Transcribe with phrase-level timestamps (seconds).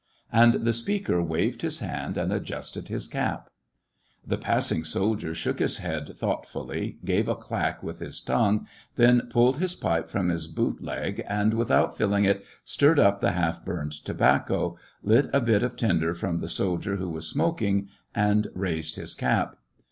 [0.31, 3.51] And the speaker waved his hand and adjusted his cap.
[4.25, 9.21] The passing soldier shook his head thought fully, gave a clack with his tongue, then
[9.29, 13.63] pulled his pipe from his boot leg, and, without filling it, stirred up the half
[13.63, 18.95] burned tobacco, lit a bit of tinder from the soldier who was smoking, and raised
[18.95, 19.55] his cap.